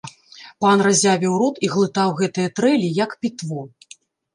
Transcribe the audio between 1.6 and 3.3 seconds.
і глытаў гэтыя трэлі, як